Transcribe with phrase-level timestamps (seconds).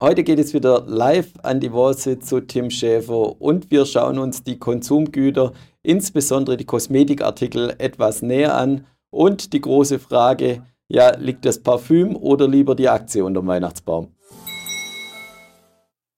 [0.00, 4.44] Heute geht es wieder live an die Wurzel zu Tim Schäfer und wir schauen uns
[4.44, 8.86] die Konsumgüter, insbesondere die Kosmetikartikel, etwas näher an.
[9.10, 14.14] Und die große Frage, ja, liegt das Parfüm oder lieber die Aktie unter dem Weihnachtsbaum?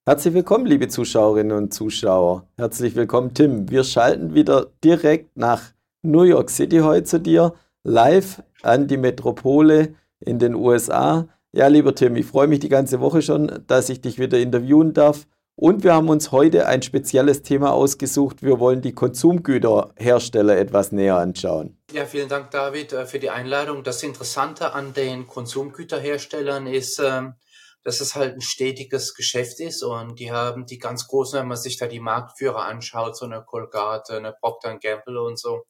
[0.05, 2.47] Herzlich willkommen, liebe Zuschauerinnen und Zuschauer.
[2.59, 3.71] Herzlich willkommen, Tim.
[3.71, 5.63] Wir schalten wieder direkt nach
[6.03, 11.29] New York City heute zu dir, live an die Metropole in den USA.
[11.53, 14.93] Ja, lieber Tim, ich freue mich die ganze Woche schon, dass ich dich wieder interviewen
[14.95, 15.27] darf.
[15.57, 18.43] Und wir haben uns heute ein spezielles Thema ausgesucht.
[18.43, 21.77] Wir wollen die Konsumgüterhersteller etwas näher anschauen.
[21.93, 23.83] Ja, vielen Dank, David, äh, für die Einladung.
[23.83, 27.35] Das Interessante an den Konsumgüterherstellern ist, ähm,
[27.83, 31.57] dass es halt ein stetiges Geschäft ist und die haben die ganz großen, wenn man
[31.57, 35.65] sich da die Marktführer anschaut, so eine Colgate, eine Procter Gamble und so,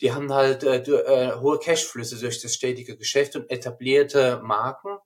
[0.00, 4.98] die haben halt äh, äh, hohe Cashflüsse durch das stetige Geschäft und etablierte Marken.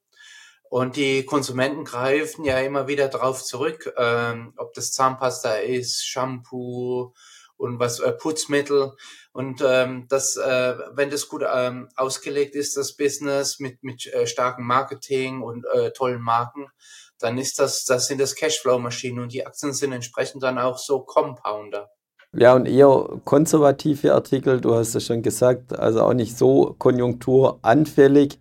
[0.72, 7.12] Und die Konsumenten greifen ja immer wieder drauf zurück, ähm, ob das Zahnpasta ist, Shampoo
[7.58, 8.92] und was äh, Putzmittel.
[9.32, 14.26] Und ähm, das, äh, wenn das gut ähm, ausgelegt ist, das Business mit mit äh,
[14.26, 16.68] starkem Marketing und äh, tollen Marken,
[17.18, 21.00] dann ist das, das sind das Cashflow-Maschinen und die Aktien sind entsprechend dann auch so
[21.00, 21.90] Compounder.
[22.32, 28.40] Ja, und eher konservative Artikel, du hast es schon gesagt, also auch nicht so konjunkturanfällig.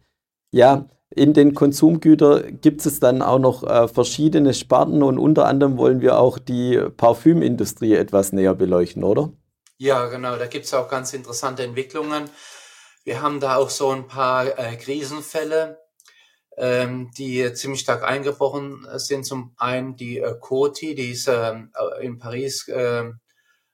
[0.53, 5.77] Ja, in den Konsumgütern gibt es dann auch noch äh, verschiedene Sparten und unter anderem
[5.77, 9.31] wollen wir auch die Parfümindustrie etwas näher beleuchten, oder?
[9.77, 12.29] Ja, genau, da gibt es auch ganz interessante Entwicklungen.
[13.03, 15.79] Wir haben da auch so ein paar äh, Krisenfälle,
[16.57, 19.25] ähm, die ziemlich stark eingebrochen sind.
[19.25, 23.11] Zum einen die äh, Coty, die ist ähm, in Paris äh,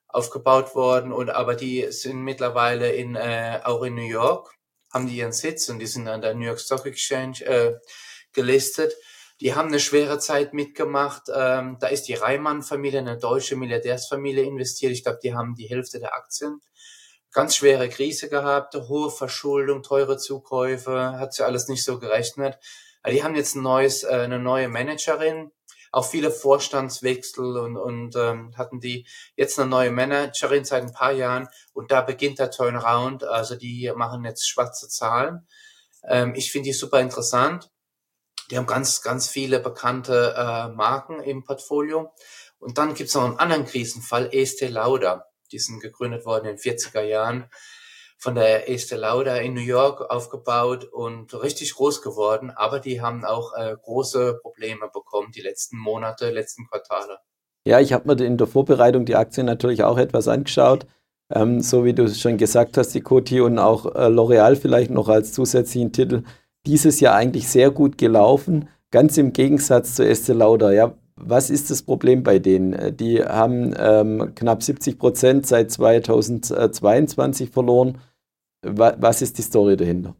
[0.07, 4.56] aufgebaut worden und aber die sind mittlerweile in äh, auch in New York
[4.91, 7.73] haben die ihren Sitz und die sind an der New York Stock Exchange äh,
[8.33, 8.93] gelistet.
[9.39, 11.23] Die haben eine schwere Zeit mitgemacht.
[11.33, 14.91] Ähm, da ist die Reimann-Familie, eine deutsche Milliardärsfamilie investiert.
[14.91, 16.61] Ich glaube, die haben die Hälfte der Aktien.
[17.31, 22.57] Ganz schwere Krise gehabt, hohe Verschuldung, teure Zukäufe, hat sich alles nicht so gerechnet.
[23.05, 25.51] Die haben jetzt ein neues, äh, eine neue Managerin,
[25.91, 31.11] auch viele Vorstandswechsel und, und ähm, hatten die jetzt eine neue Managerin seit ein paar
[31.11, 33.23] Jahren und da beginnt der Turnaround.
[33.23, 35.47] Also die machen jetzt schwarze Zahlen.
[36.07, 37.71] Ähm, ich finde die super interessant.
[38.49, 42.13] Die haben ganz, ganz viele bekannte äh, Marken im Portfolio.
[42.59, 45.27] Und dann gibt es noch einen anderen Krisenfall, Estee Lauder.
[45.51, 47.49] Die sind gegründet worden in den 40er Jahren
[48.17, 53.23] von der Estee Lauder in New York aufgebaut und richtig groß geworden, aber die haben
[53.23, 57.19] auch äh, große Probleme bekommen die letzten Monate, letzten Quartale.
[57.65, 60.87] Ja, ich habe mir in der Vorbereitung die Aktien natürlich auch etwas angeschaut.
[61.33, 64.91] Ähm, so wie du es schon gesagt hast, die Coty und auch äh, L'Oreal vielleicht
[64.91, 66.23] noch als zusätzlichen Titel
[66.65, 70.71] dieses Jahr eigentlich sehr gut gelaufen, ganz im Gegensatz zu Estee Lauder.
[70.73, 72.73] Ja, was ist das Problem bei denen?
[72.73, 77.99] Äh, die haben ähm, knapp 70 Prozent seit 2022 verloren
[78.63, 80.15] was ist die Story dahinter?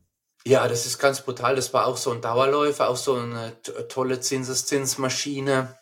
[0.46, 1.56] Ja, das ist ganz brutal.
[1.56, 3.54] Das war auch so ein Dauerläufer, auch so eine
[3.90, 5.78] tolle Zinseszinsmaschine.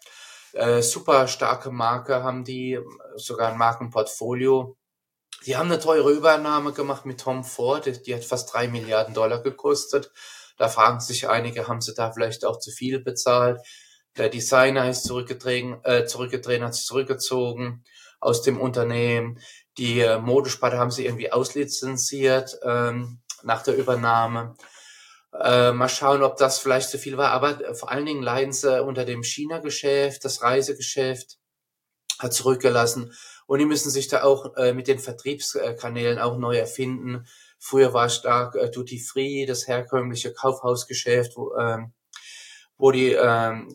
[0.53, 2.79] Äh, super starke Marke haben die,
[3.15, 4.77] sogar ein Markenportfolio.
[5.45, 9.43] Die haben eine teure Übernahme gemacht mit Tom Ford, die hat fast drei Milliarden Dollar
[9.43, 10.11] gekostet.
[10.57, 13.59] Da fragen sich einige, haben sie da vielleicht auch zu viel bezahlt?
[14.17, 17.83] Der Designer ist zurückgetreten, äh, zurückgetreten, hat sich zurückgezogen
[18.19, 19.39] aus dem Unternehmen.
[19.77, 24.55] Die äh, Modesparte haben sie irgendwie auslizenziert ähm, nach der Übernahme.
[25.33, 27.31] Äh, mal schauen, ob das vielleicht zu viel war.
[27.31, 31.37] Aber äh, vor allen Dingen leiden sie unter dem China-Geschäft, das Reisegeschäft
[32.19, 33.13] hat zurückgelassen.
[33.47, 37.27] Und die müssen sich da auch äh, mit den Vertriebskanälen auch neu erfinden.
[37.59, 41.93] Früher war stark äh, Duty Free, das herkömmliche Kaufhausgeschäft, wo, ähm,
[42.77, 43.73] wo die ähm,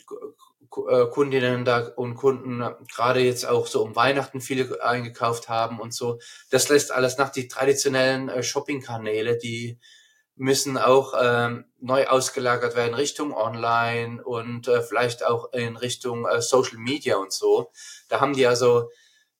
[0.89, 2.63] äh, Kundinnen da und Kunden
[2.93, 6.21] gerade jetzt auch so um Weihnachten viele eingekauft haben und so.
[6.51, 9.79] Das lässt alles nach die traditionellen äh, Shopping-Kanäle, die
[10.37, 16.41] müssen auch ähm, neu ausgelagert werden Richtung Online und äh, vielleicht auch in Richtung äh,
[16.41, 17.71] Social Media und so.
[18.09, 18.91] Da haben die also,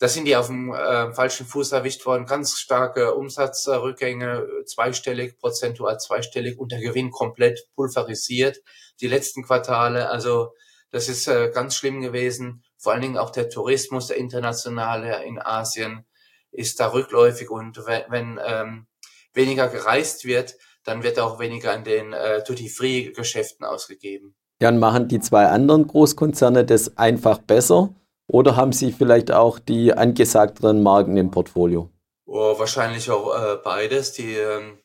[0.01, 5.99] da sind die auf dem äh, falschen Fuß erwischt worden, ganz starke Umsatzrückgänge, zweistellig, prozentual
[6.01, 8.63] zweistellig und der Gewinn komplett pulverisiert.
[9.03, 10.55] Die letzten Quartale, also
[10.91, 12.65] das ist äh, ganz schlimm gewesen.
[12.79, 16.07] Vor allen Dingen auch der Tourismus, der internationale in Asien,
[16.51, 17.51] ist da rückläufig.
[17.51, 18.87] Und wenn, wenn ähm,
[19.35, 24.35] weniger gereist wird, dann wird auch weniger an den äh, Duty-Free-Geschäften ausgegeben.
[24.63, 27.95] Und machen die zwei anderen Großkonzerne das einfach besser?
[28.33, 31.91] Oder haben sie vielleicht auch die angesagteren Marken im Portfolio?
[32.27, 34.13] Oh, wahrscheinlich auch äh, beides.
[34.13, 34.79] Die ähm,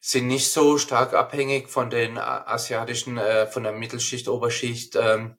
[0.00, 5.36] sind nicht so stark abhängig von den asiatischen, äh, von der Mittelschicht, Oberschicht ähm,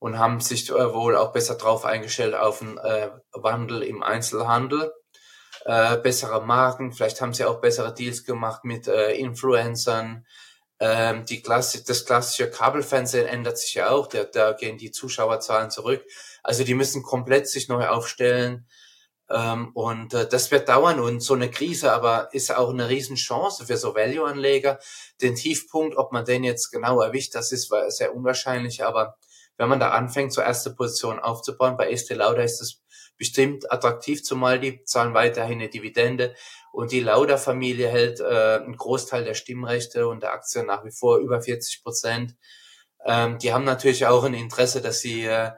[0.00, 4.92] und haben sich äh, wohl auch besser drauf eingestellt auf den äh, Wandel im Einzelhandel.
[5.66, 10.26] Äh, bessere Marken, vielleicht haben sie auch bessere Deals gemacht mit äh, Influencern.
[10.86, 15.70] Ähm, die Klasse, das klassische Kabelfernsehen ändert sich ja auch, da, da gehen die Zuschauerzahlen
[15.70, 16.04] zurück.
[16.42, 18.66] Also die müssen komplett sich neu aufstellen.
[19.30, 23.64] Ähm, und äh, das wird dauern und so eine Krise aber ist auch eine Riesenchance
[23.64, 24.78] für so Value-Anleger.
[25.22, 29.16] Den Tiefpunkt, ob man den jetzt genau erwischt, das ist sehr unwahrscheinlich, aber
[29.56, 32.82] wenn man da anfängt, zur erste Position aufzubauen, bei Estee Lauder ist es
[33.16, 36.34] bestimmt attraktiv, zumal die zahlen weiterhin eine Dividende
[36.72, 41.18] und die Lauder-Familie hält äh, einen Großteil der Stimmrechte und der Aktien nach wie vor
[41.18, 42.36] über 40 Prozent.
[43.04, 45.52] Ähm, die haben natürlich auch ein Interesse, dass sie äh,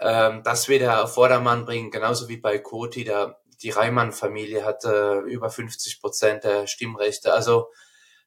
[0.00, 3.04] ähm, das wieder auf Vordermann bringen, genauso wie bei Coty.
[3.04, 7.32] Da, die Reimann-Familie hat äh, über 50 Prozent der Stimmrechte.
[7.32, 7.68] Also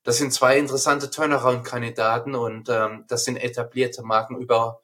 [0.04, 4.82] das sind zwei interessante Turnaround-Kandidaten und ähm, das sind etablierte Marken über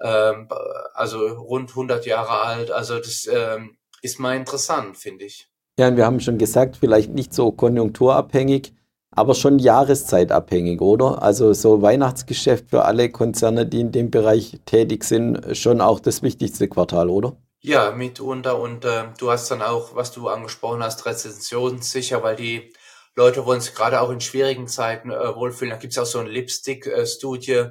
[0.00, 0.48] ähm,
[0.94, 2.70] also rund 100 Jahre alt.
[2.70, 5.48] Also das ähm, ist mal interessant, finde ich.
[5.78, 8.74] Ja, und wir haben schon gesagt, vielleicht nicht so konjunkturabhängig,
[9.10, 11.22] aber schon jahreszeitabhängig, oder?
[11.22, 16.22] Also so Weihnachtsgeschäft für alle Konzerne, die in dem Bereich tätig sind, schon auch das
[16.22, 17.36] wichtigste Quartal, oder?
[17.60, 18.58] Ja, mitunter.
[18.60, 22.72] Und äh, du hast dann auch, was du angesprochen hast, rezensionssicher, weil die
[23.14, 25.70] Leute wollen sich gerade auch in schwierigen Zeiten äh, wohlfühlen.
[25.70, 27.70] Da gibt es auch so eine Lipstick-Studie, äh,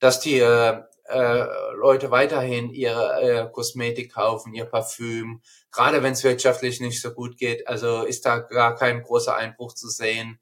[0.00, 1.44] dass die äh, äh,
[1.74, 7.36] Leute weiterhin ihre äh, Kosmetik kaufen, ihr Parfüm, gerade wenn es wirtschaftlich nicht so gut
[7.36, 7.66] geht.
[7.66, 10.38] Also ist da gar kein großer Einbruch zu sehen.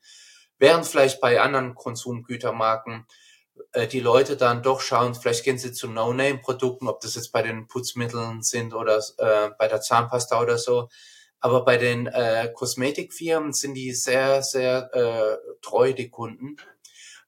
[0.58, 3.06] Während vielleicht bei anderen Konsumgütermarken
[3.72, 7.42] äh, die Leute dann doch schauen, vielleicht gehen sie zu No-Name-Produkten, ob das jetzt bei
[7.42, 10.88] den Putzmitteln sind oder äh, bei der Zahnpasta oder so.
[11.40, 16.56] Aber bei den äh, Kosmetikfirmen sind die sehr, sehr äh, treu, die Kunden.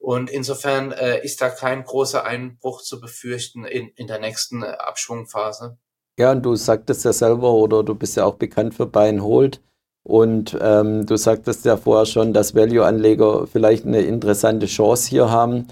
[0.03, 4.67] Und insofern äh, ist da kein großer Einbruch zu befürchten in, in der nächsten äh,
[4.67, 5.79] Abschwungphase.
[6.19, 9.61] Ja, und du sagtest ja selber, oder du bist ja auch bekannt für Buy and.
[10.03, 15.69] Und ähm, du sagtest ja vorher schon, dass Value-Anleger vielleicht eine interessante Chance hier haben.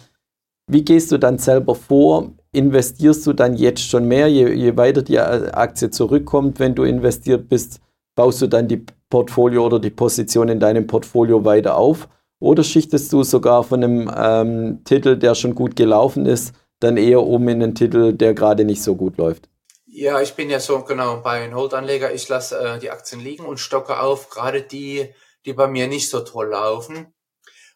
[0.69, 2.31] Wie gehst du dann selber vor?
[2.53, 7.49] Investierst du dann jetzt schon mehr, je, je weiter die Aktie zurückkommt, wenn du investiert
[7.49, 7.81] bist?
[8.15, 12.09] Baust du dann die Portfolio oder die Position in deinem Portfolio weiter auf?
[12.41, 17.23] Oder schichtest du sogar von einem ähm, Titel, der schon gut gelaufen ist, dann eher
[17.23, 19.49] um in einen Titel, der gerade nicht so gut läuft?
[19.85, 22.15] Ja, ich bin ja so genau bei ein Hold-Anleger.
[22.15, 25.13] Ich lasse äh, die Aktien liegen und stocke auf, gerade die,
[25.45, 27.13] die bei mir nicht so toll laufen.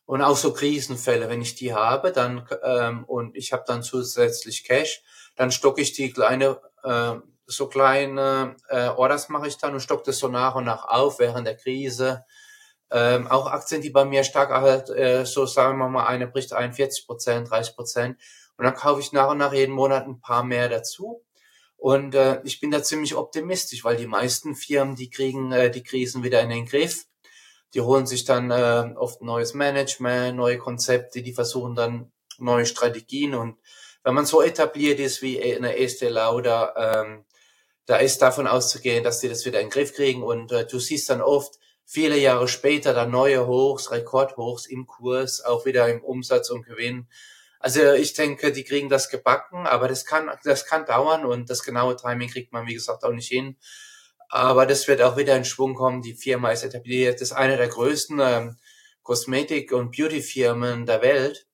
[0.06, 4.64] Und auch so Krisenfälle, wenn ich die habe, dann ähm, und ich habe dann zusätzlich
[4.64, 5.02] Cash,
[5.36, 7.14] dann stocke ich die kleine, äh,
[7.46, 11.18] so kleine äh, Orders mache ich dann und stocke das so nach und nach auf
[11.18, 12.24] während der Krise
[12.94, 16.52] ähm, auch Aktien, die bei mir stark halt, äh, so sagen wir mal, eine bricht
[16.52, 18.20] ein 40 Prozent, 30 Prozent.
[18.56, 21.24] Und dann kaufe ich nach und nach jeden Monat ein paar mehr dazu.
[21.76, 25.82] Und äh, ich bin da ziemlich optimistisch, weil die meisten Firmen, die kriegen äh, die
[25.82, 27.06] Krisen wieder in den Griff.
[27.74, 33.34] Die holen sich dann äh, oft neues Management, neue Konzepte, die versuchen dann neue Strategien.
[33.34, 33.58] Und
[34.04, 37.24] wenn man so etabliert ist wie eine Estee Lauder, ähm,
[37.86, 40.22] da ist davon auszugehen, dass die das wieder in den Griff kriegen.
[40.22, 45.44] Und äh, du siehst dann oft, viele Jahre später dann neue Hochs, Rekordhochs im Kurs,
[45.44, 47.08] auch wieder im Umsatz und Gewinn.
[47.60, 51.62] Also ich denke, die kriegen das gebacken, aber das kann, das kann dauern und das
[51.62, 53.56] genaue Timing kriegt man, wie gesagt, auch nicht hin.
[54.28, 56.02] Aber das wird auch wieder in Schwung kommen.
[56.02, 58.58] Die Firma ist etabliert, das ist eine der größten ähm,
[59.02, 61.46] Kosmetik- und Beauty-Firmen der Welt,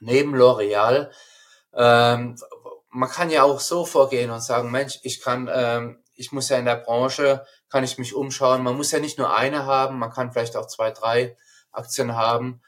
[0.00, 1.10] neben L'Oreal.
[1.74, 2.36] Ähm,
[2.90, 6.58] man kann ja auch so vorgehen und sagen, Mensch, ich kann, ähm, ich muss ja
[6.58, 8.62] in der Branche kann ich mich umschauen.
[8.62, 11.36] Man muss ja nicht nur eine haben, man kann vielleicht auch zwei, drei
[11.72, 12.60] Aktien haben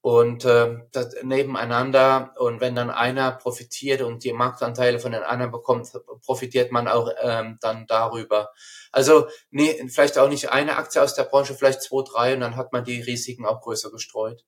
[0.00, 2.32] und äh, das nebeneinander.
[2.38, 5.90] Und wenn dann einer profitiert und die Marktanteile von den anderen bekommt,
[6.24, 8.50] profitiert man auch ähm, dann darüber.
[8.92, 12.54] Also nee, vielleicht auch nicht eine Aktie aus der Branche, vielleicht zwei, drei und dann
[12.54, 14.44] hat man die Risiken auch größer gestreut.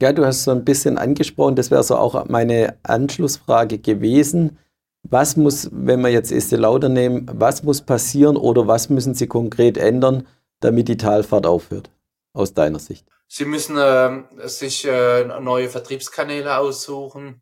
[0.00, 4.58] Ja, du hast so ein bisschen angesprochen, das wäre so auch meine Anschlussfrage gewesen.
[5.02, 9.26] Was muss, wenn wir jetzt Estee Lauder nehmen, was muss passieren oder was müssen Sie
[9.26, 10.26] konkret ändern,
[10.60, 11.90] damit die Talfahrt aufhört,
[12.32, 13.06] aus deiner Sicht?
[13.26, 17.40] Sie müssen äh, sich äh, neue Vertriebskanäle aussuchen.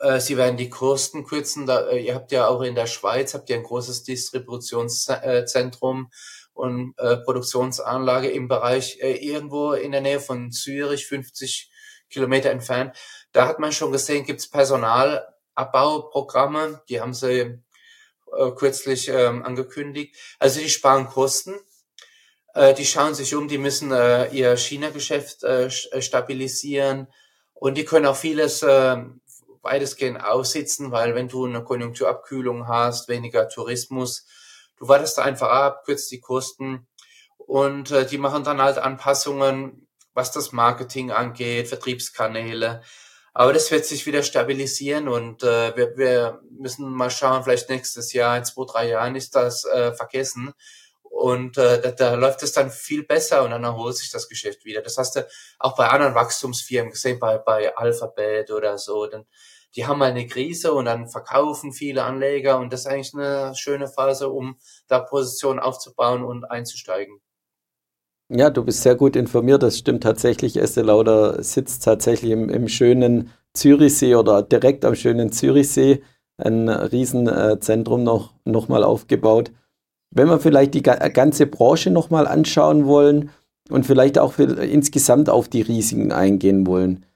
[0.00, 1.66] Äh, Sie werden die Kosten kürzen.
[1.66, 6.10] Da, äh, ihr habt ja auch in der Schweiz habt ihr ein großes Distributionszentrum
[6.54, 11.70] und äh, Produktionsanlage im Bereich äh, irgendwo in der Nähe von Zürich, 50
[12.10, 12.96] Kilometer entfernt.
[13.32, 17.58] Da hat man schon gesehen, gibt es Personal Abbauprogramme, die haben sie
[18.32, 20.14] äh, kürzlich ähm, angekündigt.
[20.38, 21.54] Also die sparen Kosten,
[22.54, 27.08] äh, die schauen sich um, die müssen äh, ihr China-Geschäft äh, äh stabilisieren
[27.54, 29.02] und die können auch vieles, äh,
[29.66, 34.24] weitestgehend aussitzen, weil wenn du eine Konjunkturabkühlung hast, weniger Tourismus,
[34.78, 36.86] du wartest einfach ab, kürzt die Kosten
[37.36, 42.82] und äh, die machen dann halt Anpassungen, was das Marketing angeht, Vertriebskanäle.
[43.38, 48.14] Aber das wird sich wieder stabilisieren und äh, wir, wir müssen mal schauen, vielleicht nächstes
[48.14, 50.54] Jahr, in zwei, drei Jahren ist das äh, vergessen.
[51.02, 54.64] Und äh, da, da läuft es dann viel besser und dann erholt sich das Geschäft
[54.64, 54.80] wieder.
[54.80, 55.28] Das hast du
[55.58, 59.06] auch bei anderen Wachstumsfirmen gesehen, bei, bei Alphabet oder so.
[59.06, 59.26] Dann,
[59.74, 63.54] die haben mal eine Krise und dann verkaufen viele Anleger und das ist eigentlich eine
[63.54, 67.20] schöne Phase, um da Positionen aufzubauen und einzusteigen.
[68.28, 69.62] Ja, du bist sehr gut informiert.
[69.62, 70.56] Das stimmt tatsächlich.
[70.56, 76.02] Estee Lauder sitzt tatsächlich im, im schönen Zürichsee oder direkt am schönen Zürichsee.
[76.36, 79.52] Ein Riesenzentrum noch, noch mal aufgebaut.
[80.10, 83.30] Wenn wir vielleicht die ganze Branche noch mal anschauen wollen
[83.70, 87.06] und vielleicht auch insgesamt auf die Risiken eingehen wollen.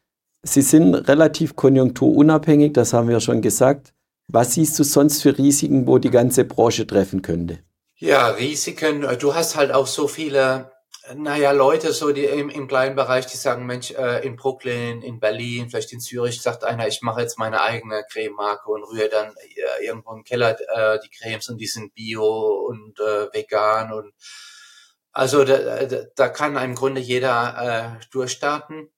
[0.43, 3.93] Sie sind relativ konjunkturunabhängig, das haben wir schon gesagt.
[4.29, 7.59] Was siehst du sonst für Risiken, wo die ganze Branche treffen könnte?
[7.97, 9.07] Ja, Risiken.
[9.19, 10.71] Du hast halt auch so viele
[11.15, 15.19] naja, Leute so die im, im kleinen Bereich, die sagen, Mensch, äh, in Brooklyn, in
[15.19, 19.35] Berlin, vielleicht in Zürich, sagt einer, ich mache jetzt meine eigene Crememarke und rühre dann
[19.37, 24.13] äh, irgendwo im Keller äh, die Cremes und die sind bio und äh, vegan und
[25.13, 28.91] also da, da, kann im Grunde jeder äh, durchstarten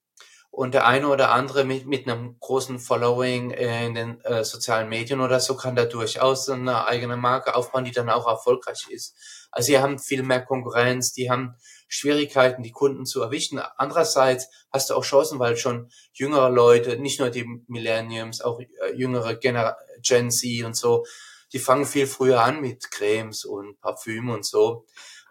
[0.51, 5.21] und der eine oder andere mit, mit einem großen Following in den äh, sozialen Medien
[5.21, 9.17] oder so kann da durchaus eine eigene Marke aufbauen, die dann auch erfolgreich ist.
[9.51, 11.55] Also sie haben viel mehr Konkurrenz, die haben
[11.95, 13.61] Schwierigkeiten, die Kunden zu erwischen.
[13.77, 18.95] Andererseits hast du auch Chancen, weil schon jüngere Leute, nicht nur die Millenniums, auch äh,
[18.95, 21.05] jüngere Gener Gen Z und so,
[21.53, 24.87] die fangen viel früher an mit Cremes und Parfüm und so.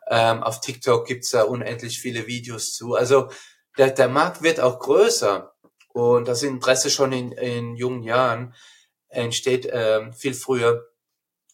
[0.07, 2.93] Ähm, auf TikTok gibt's da unendlich viele Videos zu.
[2.93, 3.29] Also
[3.79, 5.55] der, der Markt wird auch größer
[5.93, 8.53] und das Interesse schon in, in jungen Jahren
[9.09, 10.85] entsteht ähm, viel früher.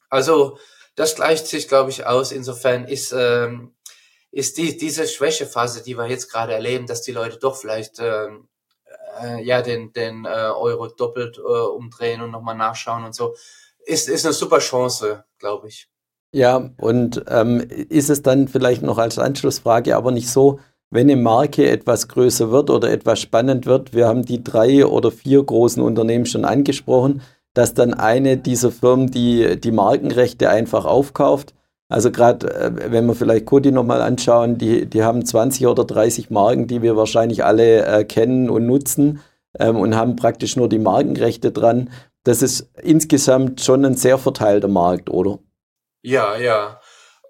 [0.09, 0.57] Also
[0.95, 2.33] das gleicht sich, glaube ich, aus.
[2.33, 3.73] Insofern ist ähm,
[4.31, 8.47] ist die, diese Schwächephase, die wir jetzt gerade erleben, dass die Leute doch vielleicht ähm,
[9.21, 13.35] äh, ja den, den äh, Euro doppelt äh, umdrehen und nochmal nachschauen und so,
[13.85, 15.89] ist, ist eine super Chance, glaube ich.
[16.33, 21.21] Ja, und ähm, ist es dann vielleicht noch als Anschlussfrage aber nicht so, wenn eine
[21.21, 25.81] Marke etwas größer wird oder etwas spannend wird, wir haben die drei oder vier großen
[25.81, 27.21] Unternehmen schon angesprochen,
[27.53, 31.53] dass dann eine dieser Firmen die, die Markenrechte einfach aufkauft
[31.89, 36.29] also gerade, äh, wenn wir vielleicht Kodi nochmal anschauen, die, die haben 20 oder 30
[36.29, 39.23] Marken, die wir wahrscheinlich alle äh, kennen und nutzen
[39.57, 41.89] ähm, und haben praktisch nur die Markenrechte dran.
[42.23, 45.39] Das ist insgesamt schon ein sehr verteilter Markt, oder?
[46.01, 46.81] Ja, ja.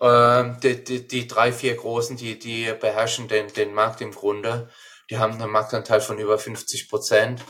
[0.02, 4.70] Ähm, die, die, die drei, vier Großen, die, die beherrschen den, den Markt im Grunde.
[5.10, 7.44] Die haben einen Marktanteil von über 50 Prozent.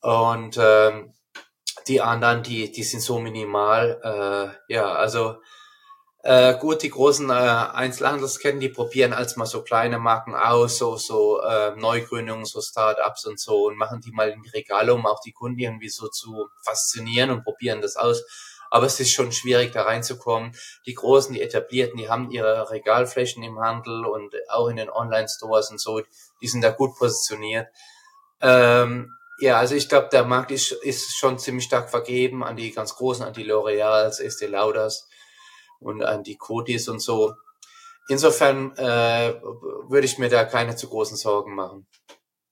[0.00, 1.14] Und ähm,
[1.88, 4.00] die anderen, die, die sind so minimal.
[4.68, 5.36] Äh, ja, also
[6.28, 10.98] äh, gut, die großen äh, Einzelhandelsketten, die probieren als mal so kleine Marken aus, so,
[10.98, 15.06] so äh, Neugründungen, so Startups und so und machen die mal in die Regale, um
[15.06, 18.22] auch die Kunden irgendwie so zu faszinieren und probieren das aus.
[18.68, 20.54] Aber es ist schon schwierig, da reinzukommen.
[20.84, 25.70] Die Großen, die Etablierten, die haben ihre Regalflächen im Handel und auch in den Online-Stores
[25.70, 26.02] und so,
[26.42, 27.68] die sind da gut positioniert.
[28.42, 32.70] Ähm, ja, also ich glaube, der Markt ist, ist schon ziemlich stark vergeben an die
[32.70, 35.08] ganz Großen, an die L'Oreals, Estee Lauders
[35.80, 37.32] und an die Kodis und so.
[38.08, 39.34] Insofern äh,
[39.88, 41.86] würde ich mir da keine zu großen Sorgen machen.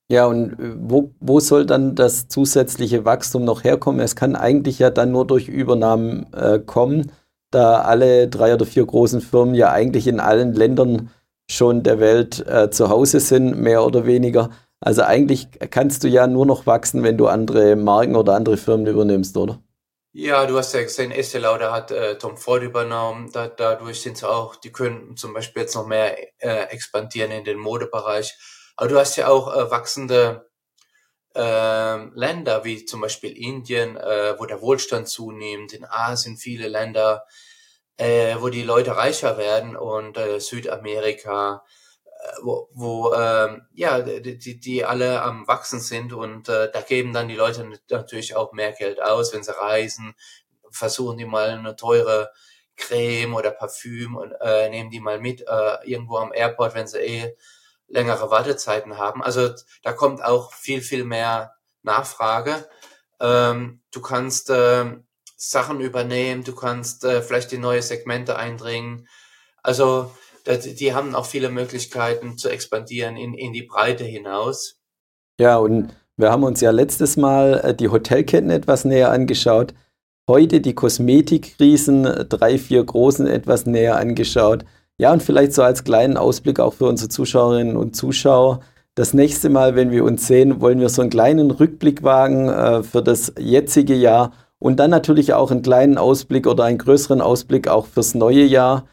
[0.09, 3.99] Ja, und äh, wo, wo soll dann das zusätzliche Wachstum noch herkommen?
[3.99, 7.11] Es kann eigentlich ja dann nur durch Übernahmen äh, kommen,
[7.51, 11.09] da alle drei oder vier großen Firmen ja eigentlich in allen Ländern
[11.49, 14.49] schon der Welt äh, zu Hause sind, mehr oder weniger.
[14.79, 18.85] Also eigentlich kannst du ja nur noch wachsen, wenn du andere Marken oder andere Firmen
[18.85, 19.59] übernimmst, oder?
[20.19, 23.31] Ja, du hast ja gesehen, Estee Lauder hat äh, Tom Ford übernommen.
[23.31, 27.43] Da, dadurch sind sie auch, die können zum Beispiel jetzt noch mehr äh, expandieren in
[27.43, 28.33] den Modebereich.
[28.75, 30.49] Aber du hast ja auch äh, wachsende
[31.35, 35.73] äh, Länder, wie zum Beispiel Indien, äh, wo der Wohlstand zunimmt.
[35.73, 37.25] In Asien viele Länder,
[37.97, 41.63] äh, wo die Leute reicher werden und äh, Südamerika
[42.41, 47.27] wo, wo ähm, ja, die, die alle am Wachsen sind und äh, da geben dann
[47.27, 50.15] die Leute natürlich auch mehr Geld aus, wenn sie reisen,
[50.71, 52.31] versuchen die mal eine teure
[52.75, 56.99] Creme oder Parfüm und äh, nehmen die mal mit äh, irgendwo am Airport, wenn sie
[56.99, 57.35] eh
[57.87, 59.23] längere Wartezeiten haben.
[59.23, 59.49] Also
[59.83, 62.69] da kommt auch viel, viel mehr Nachfrage.
[63.19, 64.85] Ähm, du kannst äh,
[65.35, 69.07] Sachen übernehmen, du kannst äh, vielleicht in neue Segmente eindringen.
[69.63, 70.11] Also
[70.47, 74.79] die haben auch viele Möglichkeiten zu expandieren in, in die Breite hinaus.
[75.39, 79.75] Ja, und Wir haben uns ja letztes Mal äh, die Hotelketten etwas näher angeschaut,
[80.27, 84.65] heute die Kosmetikkrisen, drei, vier großen etwas näher angeschaut.
[84.97, 88.61] Ja, und vielleicht so als kleinen Ausblick auch für unsere Zuschauerinnen und Zuschauer.
[88.95, 92.81] Das nächste Mal, wenn wir uns sehen, wollen wir so einen kleinen Rückblick wagen äh,
[92.81, 97.67] für das jetzige Jahr und dann natürlich auch einen kleinen Ausblick oder einen größeren Ausblick
[97.67, 98.87] auch fürs neue Jahr.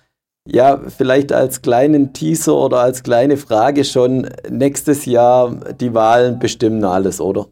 [0.47, 6.85] Ja, vielleicht als kleinen Teaser oder als kleine Frage schon, nächstes Jahr die Wahlen bestimmen
[6.85, 7.49] alles, oder?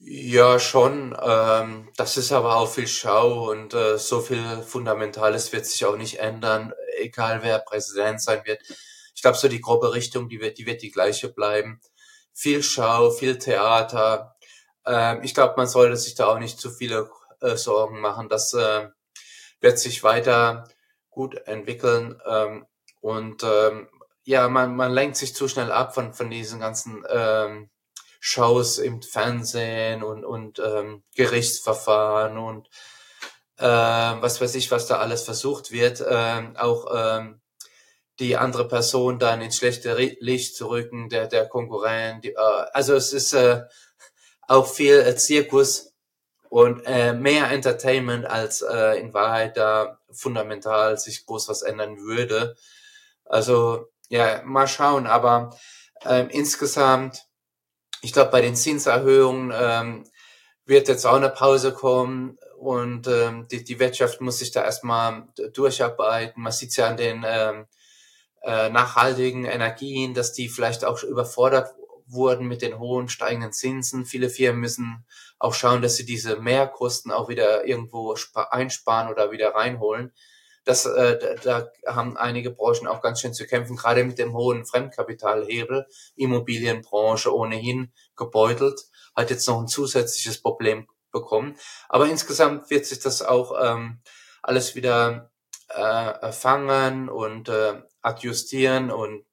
[0.00, 1.16] Ja, schon.
[1.22, 5.96] Ähm, das ist aber auch viel Schau und äh, so viel Fundamentales wird sich auch
[5.96, 8.60] nicht ändern, egal wer Präsident sein wird.
[9.14, 11.80] Ich glaube, so die grobe Richtung, die wird, die wird die gleiche bleiben.
[12.34, 14.34] Viel Schau, viel Theater.
[14.84, 17.08] Ähm, ich glaube, man sollte sich da auch nicht zu viele
[17.40, 18.28] äh, Sorgen machen.
[18.28, 18.88] Das äh,
[19.60, 20.64] wird sich weiter
[21.14, 22.20] gut entwickeln.
[22.26, 22.66] Ähm,
[23.00, 23.88] und ähm,
[24.24, 27.70] ja, man, man lenkt sich zu schnell ab von, von diesen ganzen ähm,
[28.20, 32.68] Shows im Fernsehen und, und ähm, Gerichtsverfahren und
[33.58, 37.40] äh, was weiß ich, was da alles versucht wird, äh, auch ähm,
[38.18, 42.24] die andere Person dann ins schlechte Licht zu rücken, der, der Konkurrent.
[42.24, 43.62] Die, äh, also es ist äh,
[44.48, 45.92] auch viel äh, Zirkus
[46.48, 52.56] und äh, mehr Entertainment, als äh, in Wahrheit da fundamental sich groß was ändern würde.
[53.24, 55.06] Also ja, mal schauen.
[55.06, 55.56] Aber
[56.04, 57.22] ähm, insgesamt,
[58.02, 60.04] ich glaube, bei den Zinserhöhungen ähm,
[60.66, 65.26] wird jetzt auch eine Pause kommen und ähm, die, die Wirtschaft muss sich da erstmal
[65.52, 66.42] durcharbeiten.
[66.42, 67.66] Man sieht ja an den ähm,
[68.42, 71.74] äh, nachhaltigen Energien, dass die vielleicht auch überfordert
[72.06, 74.04] wurden mit den hohen steigenden Zinsen.
[74.04, 75.06] Viele Firmen müssen
[75.38, 78.16] auch schauen, dass sie diese Mehrkosten auch wieder irgendwo
[78.50, 80.12] einsparen oder wieder reinholen.
[80.64, 84.64] Das, äh, da haben einige Branchen auch ganz schön zu kämpfen, gerade mit dem hohen
[84.64, 85.86] Fremdkapitalhebel.
[86.16, 88.80] Immobilienbranche ohnehin gebeutelt,
[89.14, 91.56] hat jetzt noch ein zusätzliches Problem bekommen.
[91.88, 94.00] Aber insgesamt wird sich das auch ähm,
[94.42, 95.30] alles wieder
[95.68, 99.24] äh, fangen und äh, adjustieren und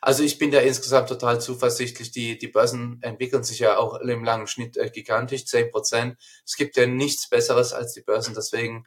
[0.00, 2.10] also ich bin da insgesamt total zuversichtlich.
[2.10, 6.16] Die, die Börsen entwickeln sich ja auch im langen Schnitt äh, gigantisch, zehn Prozent.
[6.44, 8.34] Es gibt ja nichts Besseres als die Börsen.
[8.34, 8.86] Deswegen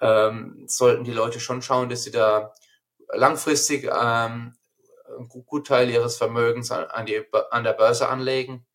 [0.00, 2.52] ähm, sollten die Leute schon schauen, dass sie da
[3.12, 4.54] langfristig ähm,
[5.16, 8.66] einen guten Teil ihres Vermögens an, an, die, an der Börse anlegen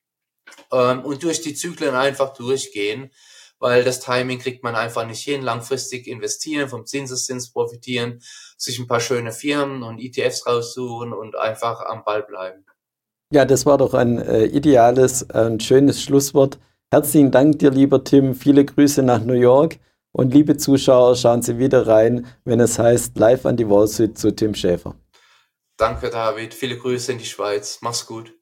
[0.71, 3.11] ähm, und durch die Zyklen einfach durchgehen
[3.59, 5.41] weil das Timing kriegt man einfach nicht hin.
[5.41, 8.21] Langfristig investieren, vom Zinseszins profitieren,
[8.57, 12.65] sich ein paar schöne Firmen und ETFs raussuchen und einfach am Ball bleiben.
[13.31, 16.59] Ja, das war doch ein äh, ideales, ein schönes Schlusswort.
[16.91, 18.35] Herzlichen Dank dir, lieber Tim.
[18.35, 19.79] Viele Grüße nach New York.
[20.11, 24.17] Und liebe Zuschauer, schauen Sie wieder rein, wenn es heißt Live an die Wall Street
[24.17, 24.95] zu Tim Schäfer.
[25.77, 26.53] Danke, David.
[26.53, 27.79] Viele Grüße in die Schweiz.
[27.81, 28.34] Mach's gut.